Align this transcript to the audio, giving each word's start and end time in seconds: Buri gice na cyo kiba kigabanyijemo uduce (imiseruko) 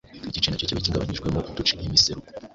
Buri 0.19 0.35
gice 0.35 0.49
na 0.49 0.59
cyo 0.59 0.65
kiba 0.69 0.85
kigabanyijemo 0.85 1.39
uduce 1.49 1.73
(imiseruko) 1.87 2.27